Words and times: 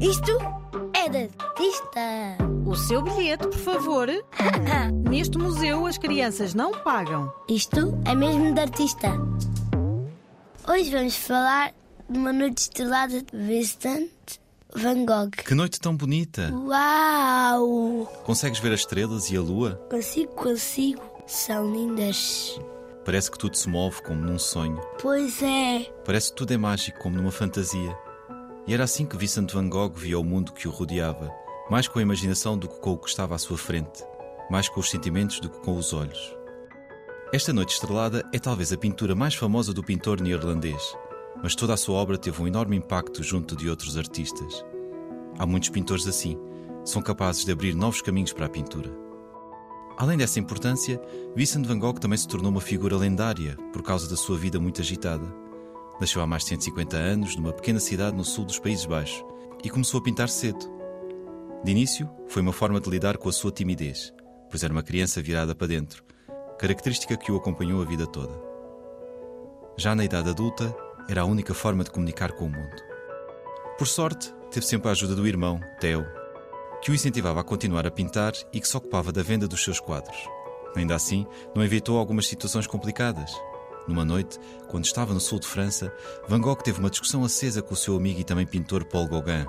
Isto 0.00 0.38
é 0.94 1.08
de 1.08 1.28
artista. 1.38 2.00
O 2.64 2.76
seu 2.76 3.02
bilhete, 3.02 3.48
por 3.48 3.58
favor. 3.58 4.08
Neste 5.10 5.36
museu 5.38 5.86
as 5.86 5.98
crianças 5.98 6.54
não 6.54 6.72
pagam. 6.72 7.32
Isto 7.48 7.98
é 8.04 8.14
mesmo 8.14 8.54
de 8.54 8.60
artista. 8.60 9.08
Hoje 10.68 10.90
vamos 10.90 11.16
falar 11.16 11.74
de 12.08 12.16
uma 12.16 12.32
noite 12.32 12.58
estrelada 12.58 13.22
de 13.22 13.36
Vincent 13.36 14.10
Van 14.72 15.04
Gogh. 15.04 15.30
Que 15.30 15.54
noite 15.54 15.80
tão 15.80 15.96
bonita! 15.96 16.52
Uau! 16.54 18.06
Consegues 18.24 18.60
ver 18.60 18.72
as 18.72 18.80
estrelas 18.80 19.30
e 19.30 19.36
a 19.36 19.40
lua? 19.40 19.84
Consigo, 19.90 20.32
consigo. 20.34 21.02
São 21.26 21.72
lindas. 21.72 22.58
Parece 23.04 23.30
que 23.30 23.38
tudo 23.38 23.56
se 23.56 23.68
move 23.68 24.00
como 24.02 24.20
num 24.20 24.38
sonho. 24.38 24.80
Pois 25.00 25.42
é. 25.42 25.90
Parece 26.04 26.30
que 26.30 26.36
tudo 26.36 26.52
é 26.52 26.56
mágico 26.56 27.00
como 27.00 27.16
numa 27.16 27.32
fantasia. 27.32 27.96
E 28.68 28.74
era 28.74 28.84
assim 28.84 29.06
que 29.06 29.16
Vincent 29.16 29.50
Van 29.50 29.66
Gogh 29.66 29.94
via 29.94 30.18
o 30.18 30.22
mundo 30.22 30.52
que 30.52 30.68
o 30.68 30.70
rodeava, 30.70 31.34
mais 31.70 31.88
com 31.88 31.98
a 31.98 32.02
imaginação 32.02 32.58
do 32.58 32.68
que 32.68 32.78
com 32.80 32.92
o 32.92 32.98
que 32.98 33.08
estava 33.08 33.34
à 33.34 33.38
sua 33.38 33.56
frente, 33.56 34.04
mais 34.50 34.68
com 34.68 34.78
os 34.78 34.90
sentimentos 34.90 35.40
do 35.40 35.48
que 35.48 35.58
com 35.60 35.74
os 35.74 35.94
olhos. 35.94 36.36
Esta 37.32 37.50
Noite 37.50 37.72
Estrelada 37.72 38.22
é 38.30 38.38
talvez 38.38 38.70
a 38.70 38.76
pintura 38.76 39.14
mais 39.14 39.34
famosa 39.34 39.72
do 39.72 39.82
pintor 39.82 40.20
neerlandês, 40.20 40.82
mas 41.42 41.54
toda 41.54 41.72
a 41.72 41.78
sua 41.78 41.96
obra 41.96 42.18
teve 42.18 42.42
um 42.42 42.46
enorme 42.46 42.76
impacto 42.76 43.22
junto 43.22 43.56
de 43.56 43.70
outros 43.70 43.96
artistas. 43.96 44.62
Há 45.38 45.46
muitos 45.46 45.70
pintores 45.70 46.06
assim, 46.06 46.38
são 46.84 47.00
capazes 47.00 47.46
de 47.46 47.52
abrir 47.52 47.74
novos 47.74 48.02
caminhos 48.02 48.34
para 48.34 48.44
a 48.44 48.50
pintura. 48.50 48.94
Além 49.96 50.18
dessa 50.18 50.40
importância, 50.40 51.00
Vincent 51.34 51.64
van 51.64 51.78
Gogh 51.78 51.98
também 51.98 52.18
se 52.18 52.28
tornou 52.28 52.50
uma 52.50 52.60
figura 52.60 52.98
lendária 52.98 53.56
por 53.72 53.82
causa 53.82 54.10
da 54.10 54.16
sua 54.16 54.36
vida 54.36 54.60
muito 54.60 54.82
agitada. 54.82 55.47
Nasceu 56.00 56.22
há 56.22 56.26
mais 56.26 56.42
de 56.42 56.50
150 56.50 56.96
anos 56.96 57.36
numa 57.36 57.52
pequena 57.52 57.80
cidade 57.80 58.16
no 58.16 58.24
sul 58.24 58.44
dos 58.44 58.58
Países 58.58 58.86
Baixos 58.86 59.24
e 59.64 59.68
começou 59.68 59.98
a 60.00 60.02
pintar 60.02 60.28
cedo. 60.28 60.58
De 61.64 61.72
início, 61.72 62.08
foi 62.28 62.40
uma 62.40 62.52
forma 62.52 62.80
de 62.80 62.88
lidar 62.88 63.16
com 63.16 63.28
a 63.28 63.32
sua 63.32 63.50
timidez, 63.50 64.12
pois 64.48 64.62
era 64.62 64.72
uma 64.72 64.82
criança 64.82 65.20
virada 65.20 65.54
para 65.54 65.66
dentro, 65.66 66.04
característica 66.58 67.16
que 67.16 67.32
o 67.32 67.36
acompanhou 67.36 67.82
a 67.82 67.84
vida 67.84 68.06
toda. 68.06 68.40
Já 69.76 69.94
na 69.94 70.04
idade 70.04 70.30
adulta, 70.30 70.74
era 71.08 71.22
a 71.22 71.24
única 71.24 71.52
forma 71.52 71.82
de 71.82 71.90
comunicar 71.90 72.32
com 72.32 72.44
o 72.44 72.50
mundo. 72.50 72.82
Por 73.76 73.86
sorte, 73.86 74.32
teve 74.50 74.66
sempre 74.66 74.88
a 74.88 74.92
ajuda 74.92 75.16
do 75.16 75.26
irmão, 75.26 75.60
Theo, 75.80 76.06
que 76.80 76.90
o 76.90 76.94
incentivava 76.94 77.40
a 77.40 77.44
continuar 77.44 77.86
a 77.86 77.90
pintar 77.90 78.32
e 78.52 78.60
que 78.60 78.68
se 78.68 78.76
ocupava 78.76 79.10
da 79.10 79.22
venda 79.22 79.48
dos 79.48 79.64
seus 79.64 79.80
quadros. 79.80 80.16
Ainda 80.76 80.94
assim, 80.94 81.26
não 81.54 81.64
evitou 81.64 81.98
algumas 81.98 82.28
situações 82.28 82.66
complicadas. 82.66 83.32
Numa 83.88 84.04
noite, 84.04 84.38
quando 84.68 84.84
estava 84.84 85.14
no 85.14 85.20
sul 85.20 85.40
de 85.40 85.46
França, 85.46 85.90
Van 86.28 86.40
Gogh 86.40 86.62
teve 86.62 86.78
uma 86.78 86.90
discussão 86.90 87.24
acesa 87.24 87.62
com 87.62 87.72
o 87.72 87.76
seu 87.76 87.96
amigo 87.96 88.20
e 88.20 88.24
também 88.24 88.46
pintor 88.46 88.84
Paul 88.84 89.08
Gauguin. 89.08 89.46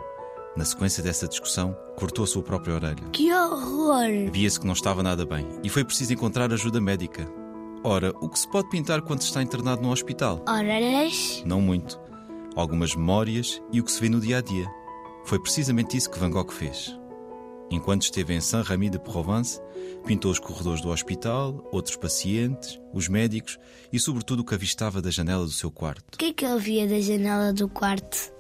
Na 0.56 0.64
sequência 0.64 1.04
dessa 1.04 1.28
discussão, 1.28 1.78
cortou 1.98 2.24
a 2.24 2.28
sua 2.28 2.42
própria 2.42 2.76
orelha. 2.76 3.04
Que 3.12 3.32
horror! 3.34 4.32
Via-se 4.32 4.60
que 4.60 4.66
não 4.66 4.74
estava 4.74 5.04
nada 5.04 5.26
bem 5.26 5.48
e 5.62 5.70
foi 5.70 5.84
preciso 5.84 6.14
encontrar 6.14 6.52
ajuda 6.54 6.80
médica. 6.82 7.30
Ora, 7.84 8.14
o 8.20 8.30
que 8.30 8.40
se 8.40 8.50
pode 8.50 8.70
pintar 8.70 9.02
quando 9.02 9.22
se 9.22 9.28
está 9.28 9.44
internado 9.44 9.82
no 9.82 9.92
hospital? 9.92 10.44
Orelhas? 10.48 11.44
Não 11.46 11.62
muito. 11.62 12.00
Algumas 12.56 12.96
memórias 12.96 13.62
e 13.72 13.80
o 13.80 13.84
que 13.84 13.92
se 13.92 14.02
vê 14.02 14.10
no 14.10 14.20
dia 14.20 14.38
a 14.38 14.42
dia. 14.42 14.68
Foi 15.26 15.40
precisamente 15.40 15.96
isso 15.96 16.10
que 16.10 16.20
Van 16.20 16.32
Gogh 16.32 16.52
fez. 16.52 16.99
Enquanto 17.72 18.02
esteve 18.02 18.34
em 18.34 18.42
Saint-Rémy 18.42 18.90
de 18.90 19.00
Provence, 19.00 19.62
pintou 20.06 20.32
os 20.32 20.40
corredores 20.40 20.82
do 20.82 20.90
hospital, 20.90 21.68
outros 21.72 21.96
pacientes, 21.96 22.80
os 22.94 23.08
médicos 23.08 23.60
e, 23.94 24.00
sobretudo, 24.00 24.40
o 24.40 24.44
que 24.44 24.56
avistava 24.56 25.02
da 25.02 25.12
janela 25.12 25.46
do 25.46 25.52
seu 25.52 25.70
quarto. 25.70 26.16
O 26.16 26.18
que 26.18 26.26
é 26.26 26.34
que 26.34 26.46
ele 26.46 26.60
via 26.60 26.88
da 26.88 27.00
janela 27.00 27.54
do 27.54 27.70
quarto? 27.70 28.34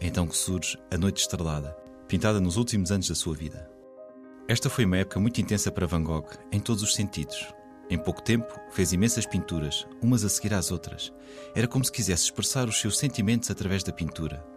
É 0.00 0.06
então 0.06 0.26
que 0.26 0.36
surge 0.36 0.78
A 0.92 0.96
Noite 0.96 1.20
Estrelada, 1.20 1.76
pintada 2.06 2.40
nos 2.40 2.56
últimos 2.56 2.92
anos 2.92 3.08
da 3.08 3.14
sua 3.14 3.34
vida. 3.34 3.68
Esta 4.46 4.70
foi 4.70 4.84
uma 4.84 4.98
época 4.98 5.18
muito 5.18 5.40
intensa 5.40 5.72
para 5.72 5.86
Van 5.86 6.04
Gogh, 6.04 6.28
em 6.52 6.60
todos 6.60 6.82
os 6.82 6.94
sentidos. 6.94 7.52
Em 7.90 7.98
pouco 7.98 8.22
tempo, 8.22 8.46
fez 8.70 8.92
imensas 8.92 9.26
pinturas, 9.26 9.86
umas 10.00 10.24
a 10.24 10.28
seguir 10.28 10.54
às 10.54 10.70
outras. 10.70 11.12
Era 11.54 11.66
como 11.66 11.84
se 11.84 11.90
quisesse 11.90 12.24
expressar 12.24 12.68
os 12.68 12.80
seus 12.80 12.98
sentimentos 12.98 13.50
através 13.50 13.82
da 13.82 13.92
pintura. 13.92 14.53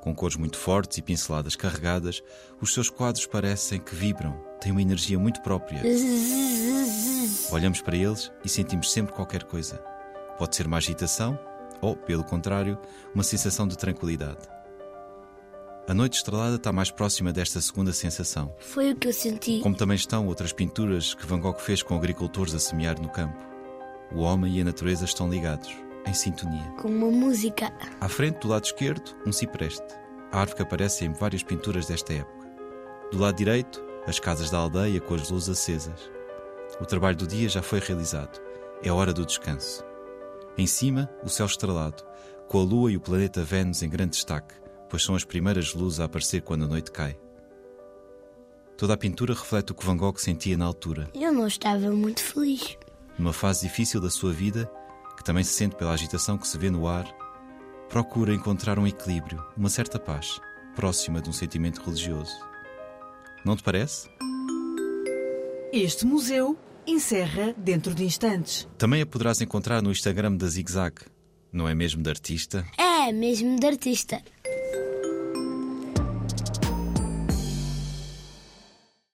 Com 0.00 0.14
cores 0.14 0.36
muito 0.36 0.56
fortes 0.56 0.98
e 0.98 1.02
pinceladas 1.02 1.54
carregadas, 1.56 2.22
os 2.60 2.72
seus 2.72 2.88
quadros 2.88 3.26
parecem 3.26 3.78
que 3.78 3.94
vibram, 3.94 4.32
têm 4.60 4.72
uma 4.72 4.80
energia 4.82 5.18
muito 5.18 5.42
própria. 5.42 5.82
Olhamos 7.52 7.80
para 7.82 7.96
eles 7.96 8.30
e 8.44 8.48
sentimos 8.48 8.90
sempre 8.92 9.12
qualquer 9.14 9.44
coisa. 9.44 9.76
Pode 10.38 10.56
ser 10.56 10.66
uma 10.66 10.78
agitação 10.78 11.38
ou, 11.82 11.96
pelo 11.96 12.24
contrário, 12.24 12.78
uma 13.14 13.22
sensação 13.22 13.66
de 13.68 13.76
tranquilidade. 13.76 14.48
A 15.88 15.94
noite 15.94 16.14
estrelada 16.18 16.56
está 16.56 16.72
mais 16.72 16.90
próxima 16.90 17.32
desta 17.32 17.60
segunda 17.60 17.92
sensação, 17.92 18.54
Foi 18.60 18.92
o 18.92 18.96
que 18.96 19.08
eu 19.08 19.12
senti. 19.12 19.60
como 19.60 19.74
também 19.74 19.96
estão 19.96 20.26
outras 20.26 20.52
pinturas 20.52 21.14
que 21.14 21.26
Van 21.26 21.40
Gogh 21.40 21.58
fez 21.58 21.82
com 21.82 21.96
agricultores 21.96 22.54
a 22.54 22.58
semear 22.60 23.00
no 23.00 23.08
campo. 23.08 23.36
O 24.12 24.20
homem 24.20 24.56
e 24.58 24.60
a 24.60 24.64
natureza 24.64 25.04
estão 25.04 25.28
ligados, 25.28 25.68
em 26.06 26.12
sintonia. 26.14 26.64
Com 26.80 26.88
uma 26.88 27.10
música. 27.10 27.72
À 28.00 28.08
frente, 28.08 28.38
do 28.40 28.48
lado 28.48 28.64
esquerdo, 28.64 29.14
um 29.26 29.32
cipreste, 29.32 29.82
a 30.32 30.40
árvore 30.40 30.56
que 30.56 30.62
aparece 30.62 31.04
em 31.04 31.12
várias 31.12 31.42
pinturas 31.42 31.86
desta 31.86 32.12
época. 32.12 32.48
Do 33.12 33.18
lado 33.18 33.36
direito, 33.36 33.82
as 34.06 34.18
casas 34.18 34.50
da 34.50 34.58
aldeia 34.58 35.00
com 35.00 35.14
as 35.14 35.30
luzes 35.30 35.48
acesas. 35.48 36.10
O 36.80 36.86
trabalho 36.86 37.16
do 37.16 37.26
dia 37.26 37.48
já 37.48 37.62
foi 37.62 37.80
realizado. 37.80 38.40
É 38.82 38.90
hora 38.90 39.12
do 39.12 39.26
descanso. 39.26 39.84
Em 40.56 40.66
cima, 40.66 41.10
o 41.22 41.28
céu 41.28 41.46
estrelado, 41.46 42.02
com 42.48 42.58
a 42.60 42.62
lua 42.64 42.90
e 42.92 42.96
o 42.96 43.00
planeta 43.00 43.42
Vênus 43.44 43.82
em 43.82 43.88
grande 43.88 44.12
destaque, 44.12 44.54
pois 44.88 45.02
são 45.02 45.14
as 45.14 45.24
primeiras 45.24 45.74
luzes 45.74 46.00
a 46.00 46.04
aparecer 46.04 46.42
quando 46.42 46.64
a 46.64 46.68
noite 46.68 46.90
cai. 46.90 47.16
Toda 48.76 48.94
a 48.94 48.96
pintura 48.96 49.34
reflete 49.34 49.72
o 49.72 49.74
que 49.74 49.84
Van 49.84 49.96
Gogh 49.96 50.16
sentia 50.18 50.56
na 50.56 50.64
altura, 50.64 51.10
Eu 51.14 51.32
não 51.32 51.46
estava 51.46 51.90
muito 51.90 52.22
feliz. 52.22 52.76
numa 53.18 53.32
fase 53.32 53.66
difícil 53.68 54.00
da 54.00 54.08
sua 54.08 54.32
vida, 54.32 54.70
que 55.20 55.24
também 55.24 55.44
se 55.44 55.52
sente 55.52 55.76
pela 55.76 55.92
agitação 55.92 56.38
que 56.38 56.48
se 56.48 56.56
vê 56.56 56.70
no 56.70 56.88
ar, 56.88 57.04
procura 57.90 58.32
encontrar 58.32 58.78
um 58.78 58.86
equilíbrio, 58.86 59.44
uma 59.54 59.68
certa 59.68 59.98
paz, 59.98 60.40
próxima 60.74 61.20
de 61.20 61.28
um 61.28 61.32
sentimento 61.32 61.82
religioso. 61.82 62.32
Não 63.44 63.54
te 63.54 63.62
parece? 63.62 64.08
Este 65.74 66.06
museu 66.06 66.58
encerra 66.86 67.54
dentro 67.54 67.94
de 67.94 68.02
instantes. 68.02 68.66
Também 68.78 69.02
a 69.02 69.06
poderás 69.06 69.42
encontrar 69.42 69.82
no 69.82 69.90
Instagram 69.90 70.36
da 70.36 70.46
Zig 70.46 70.72
Zag. 70.72 70.94
Não 71.52 71.68
é 71.68 71.74
mesmo 71.74 72.02
de 72.02 72.08
artista? 72.08 72.64
É 72.78 73.12
mesmo 73.12 73.60
de 73.60 73.66
artista. 73.66 74.22